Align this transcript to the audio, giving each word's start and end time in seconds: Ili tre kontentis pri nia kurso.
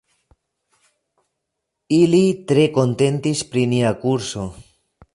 Ili 1.99 2.23
tre 2.53 2.65
kontentis 2.81 3.47
pri 3.53 3.71
nia 3.75 3.97
kurso. 4.07 4.53